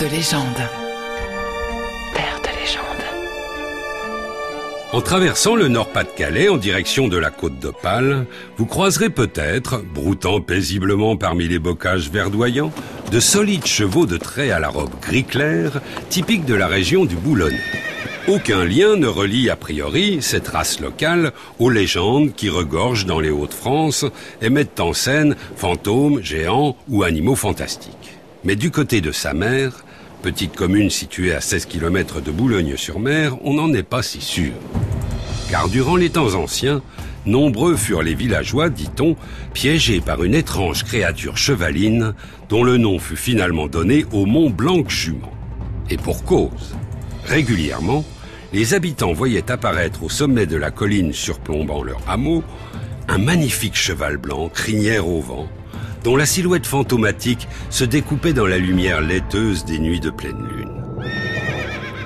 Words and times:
De 0.00 0.04
légende. 0.04 0.54
Terre 2.14 2.40
de 2.42 2.60
légende. 2.60 3.04
En 4.92 5.00
traversant 5.00 5.56
le 5.56 5.68
Nord-Pas-de-Calais 5.68 6.50
en 6.50 6.58
direction 6.58 7.08
de 7.08 7.16
la 7.16 7.30
côte 7.30 7.58
d'Opale, 7.58 8.26
vous 8.58 8.66
croiserez 8.66 9.08
peut-être, 9.08 9.82
broutant 9.94 10.42
paisiblement 10.42 11.16
parmi 11.16 11.48
les 11.48 11.58
bocages 11.58 12.10
verdoyants, 12.10 12.72
de 13.10 13.20
solides 13.20 13.64
chevaux 13.64 14.04
de 14.04 14.18
trait 14.18 14.50
à 14.50 14.58
la 14.58 14.68
robe 14.68 14.92
gris 15.00 15.24
clair, 15.24 15.80
typiques 16.10 16.44
de 16.44 16.54
la 16.54 16.66
région 16.66 17.06
du 17.06 17.16
Boulonnais. 17.16 17.56
Aucun 18.28 18.66
lien 18.66 18.96
ne 18.96 19.06
relie 19.06 19.48
a 19.48 19.56
priori 19.56 20.18
cette 20.20 20.48
race 20.48 20.78
locale 20.80 21.32
aux 21.58 21.70
légendes 21.70 22.34
qui 22.34 22.50
regorgent 22.50 23.06
dans 23.06 23.20
les 23.20 23.30
Hauts-de-France 23.30 24.04
et 24.42 24.50
mettent 24.50 24.80
en 24.80 24.92
scène 24.92 25.36
fantômes, 25.56 26.20
géants 26.22 26.76
ou 26.88 27.02
animaux 27.02 27.36
fantastiques. 27.36 28.18
Mais 28.44 28.54
du 28.54 28.70
côté 28.70 29.00
de 29.00 29.10
sa 29.10 29.34
mère, 29.34 29.84
petite 30.26 30.56
commune 30.56 30.90
située 30.90 31.32
à 31.32 31.40
16 31.40 31.66
km 31.66 32.20
de 32.20 32.32
Boulogne-sur-Mer, 32.32 33.36
on 33.44 33.54
n'en 33.54 33.72
est 33.72 33.84
pas 33.84 34.02
si 34.02 34.20
sûr. 34.20 34.54
Car 35.48 35.68
durant 35.68 35.94
les 35.94 36.10
temps 36.10 36.34
anciens, 36.34 36.82
nombreux 37.26 37.76
furent 37.76 38.02
les 38.02 38.16
villageois, 38.16 38.68
dit-on, 38.68 39.14
piégés 39.52 40.00
par 40.00 40.24
une 40.24 40.34
étrange 40.34 40.82
créature 40.82 41.36
chevaline 41.36 42.12
dont 42.48 42.64
le 42.64 42.76
nom 42.76 42.98
fut 42.98 43.14
finalement 43.14 43.68
donné 43.68 44.04
au 44.10 44.26
mont 44.26 44.50
Blanc-Jument. 44.50 45.30
Et 45.90 45.96
pour 45.96 46.24
cause. 46.24 46.74
Régulièrement, 47.26 48.04
les 48.52 48.74
habitants 48.74 49.12
voyaient 49.12 49.52
apparaître 49.52 50.02
au 50.02 50.08
sommet 50.08 50.46
de 50.46 50.56
la 50.56 50.72
colline 50.72 51.12
surplombant 51.12 51.84
leur 51.84 52.00
hameau 52.08 52.42
un 53.06 53.18
magnifique 53.18 53.76
cheval 53.76 54.16
blanc, 54.16 54.48
crinière 54.48 55.06
au 55.06 55.20
vent, 55.20 55.46
dont 56.06 56.14
la 56.14 56.24
silhouette 56.24 56.68
fantomatique 56.68 57.48
se 57.68 57.82
découpait 57.82 58.32
dans 58.32 58.46
la 58.46 58.58
lumière 58.58 59.00
laiteuse 59.00 59.64
des 59.64 59.80
nuits 59.80 59.98
de 59.98 60.10
pleine 60.10 60.40
lune. 60.46 60.84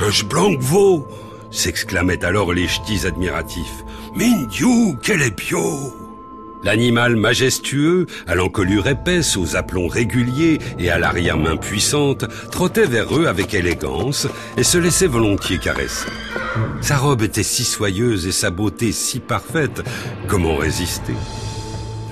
Un 0.00 0.26
blanc 0.26 0.50
veau 0.58 1.06
s'exclamaient 1.52 2.24
alors 2.24 2.52
les 2.52 2.66
ch'tis 2.66 3.06
admiratifs. 3.06 3.84
Min 4.16 4.46
Dieu, 4.50 4.96
quel 5.00 5.20
bio 5.30 5.94
L'animal 6.64 7.14
majestueux, 7.14 8.06
à 8.26 8.34
l'encolure 8.34 8.88
épaisse, 8.88 9.36
aux 9.36 9.54
aplombs 9.54 9.86
réguliers 9.86 10.58
et 10.80 10.90
à 10.90 10.98
l'arrière-main 10.98 11.56
puissante, 11.56 12.24
trottait 12.50 12.86
vers 12.86 13.16
eux 13.16 13.28
avec 13.28 13.54
élégance 13.54 14.26
et 14.56 14.64
se 14.64 14.76
laissait 14.76 15.06
volontiers 15.06 15.58
caresser. 15.58 16.08
Sa 16.80 16.96
robe 16.96 17.22
était 17.22 17.44
si 17.44 17.62
soyeuse 17.62 18.26
et 18.26 18.32
sa 18.32 18.50
beauté 18.50 18.90
si 18.90 19.20
parfaite, 19.20 19.84
comment 20.26 20.56
résister? 20.56 21.14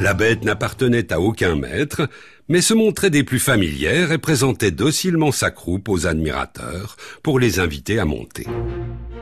La 0.00 0.14
bête 0.14 0.44
n'appartenait 0.44 1.12
à 1.12 1.20
aucun 1.20 1.54
maître, 1.54 2.08
mais 2.48 2.60
se 2.60 2.74
montrait 2.74 3.10
des 3.10 3.24
plus 3.24 3.38
familières 3.38 4.12
et 4.12 4.18
présentait 4.18 4.70
docilement 4.70 5.32
sa 5.32 5.50
croupe 5.50 5.88
aux 5.88 6.06
admirateurs 6.06 6.96
pour 7.22 7.38
les 7.38 7.60
inviter 7.60 7.98
à 7.98 8.04
monter. 8.04 8.46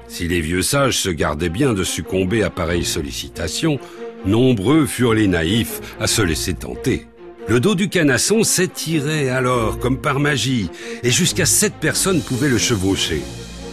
Si 0.08 0.26
les 0.26 0.40
vieux 0.40 0.62
sages 0.62 0.98
se 0.98 1.10
gardaient 1.10 1.50
bien 1.50 1.72
de 1.74 1.84
succomber 1.84 2.42
à 2.42 2.50
pareilles 2.50 2.84
sollicitations, 2.84 3.78
Nombreux 4.26 4.86
furent 4.86 5.14
les 5.14 5.28
naïfs 5.28 5.80
à 5.98 6.06
se 6.06 6.20
laisser 6.20 6.54
tenter. 6.54 7.06
Le 7.48 7.58
dos 7.58 7.74
du 7.74 7.88
canasson 7.88 8.42
s'étirait 8.44 9.28
alors 9.28 9.78
comme 9.78 10.00
par 10.00 10.20
magie, 10.20 10.70
et 11.02 11.10
jusqu'à 11.10 11.46
sept 11.46 11.74
personnes 11.80 12.20
pouvaient 12.20 12.48
le 12.48 12.58
chevaucher. 12.58 13.22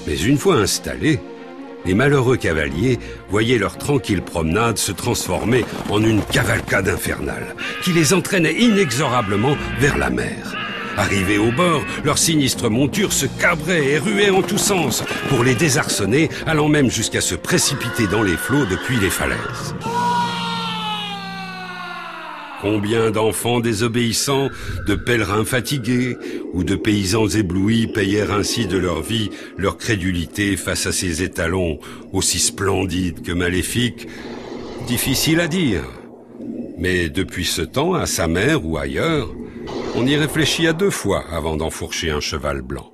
Mais 0.07 0.17
une 0.17 0.37
fois 0.37 0.55
installés, 0.55 1.19
les 1.85 1.93
malheureux 1.93 2.37
cavaliers 2.37 2.99
voyaient 3.29 3.57
leur 3.57 3.77
tranquille 3.77 4.21
promenade 4.21 4.77
se 4.77 4.91
transformer 4.91 5.65
en 5.89 6.03
une 6.03 6.21
cavalcade 6.21 6.89
infernale, 6.89 7.55
qui 7.83 7.93
les 7.93 8.13
entraînait 8.13 8.55
inexorablement 8.55 9.55
vers 9.79 9.97
la 9.97 10.09
mer. 10.09 10.55
Arrivés 10.97 11.37
au 11.37 11.51
bord, 11.51 11.83
leur 12.03 12.17
sinistre 12.17 12.69
monture 12.69 13.13
se 13.13 13.27
cabrait 13.27 13.85
et 13.85 13.99
ruait 13.99 14.31
en 14.31 14.41
tous 14.41 14.57
sens 14.57 15.03
pour 15.29 15.43
les 15.43 15.53
désarçonner, 15.53 16.29
allant 16.47 16.69
même 16.69 16.89
jusqu'à 16.89 17.21
se 17.21 17.35
précipiter 17.35 18.07
dans 18.07 18.23
les 18.23 18.35
flots 18.35 18.65
depuis 18.65 18.99
les 18.99 19.11
falaises. 19.11 19.75
Combien 22.61 23.11
d'enfants 23.11 23.59
désobéissants, 23.59 24.49
de 24.87 24.95
pèlerins 24.95 25.45
fatigués 25.45 26.17
ou 26.53 26.63
de 26.63 26.75
paysans 26.75 27.27
éblouis 27.27 27.87
payèrent 27.87 28.31
ainsi 28.31 28.65
de 28.65 28.77
leur 28.77 29.01
vie 29.01 29.29
leur 29.57 29.77
crédulité 29.77 30.57
face 30.57 30.87
à 30.87 30.91
ces 30.91 31.21
étalons 31.21 31.79
aussi 32.13 32.39
splendides 32.39 33.21
que 33.21 33.31
maléfiques 33.31 34.07
Difficile 34.87 35.41
à 35.41 35.47
dire. 35.47 35.83
Mais 36.77 37.09
depuis 37.09 37.43
ce 37.43 37.61
temps, 37.61 37.93
à 37.93 38.05
sa 38.05 38.27
mère 38.27 38.65
ou 38.65 38.77
ailleurs, 38.77 39.29
on 39.95 40.07
y 40.07 40.15
réfléchit 40.15 40.65
à 40.67 40.73
deux 40.73 40.91
fois 40.91 41.25
avant 41.29 41.57
d'enfourcher 41.57 42.09
un 42.09 42.21
cheval 42.21 42.61
blanc. 42.61 42.93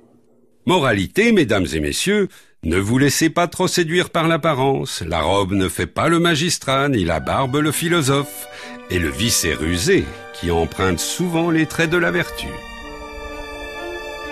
Moralité, 0.66 1.30
mesdames 1.30 1.66
et 1.72 1.80
messieurs, 1.80 2.28
ne 2.64 2.78
vous 2.78 2.98
laissez 2.98 3.28
pas 3.28 3.46
trop 3.46 3.68
séduire 3.68 4.10
par 4.10 4.26
l'apparence. 4.26 5.02
La 5.06 5.20
robe 5.20 5.52
ne 5.52 5.68
fait 5.68 5.86
pas 5.86 6.08
le 6.08 6.18
magistrat, 6.18 6.88
ni 6.88 7.04
la 7.04 7.20
barbe 7.20 7.56
le 7.56 7.72
philosophe. 7.72 8.46
Et 8.90 8.98
le 8.98 9.10
vice 9.10 9.44
est 9.44 9.54
rusé, 9.54 10.04
qui 10.32 10.50
emprunte 10.50 10.98
souvent 10.98 11.50
les 11.50 11.66
traits 11.66 11.90
de 11.90 11.98
la 11.98 12.10
vertu. 12.10 12.48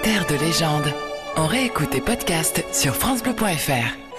Terre 0.02 0.26
de 0.26 0.34
légende. 0.34 0.92
On 1.36 1.46
réécoute 1.46 1.90
tes 1.90 2.00
podcasts 2.00 2.64
sur 2.72 2.94
FranceBleu.fr. 2.94 4.11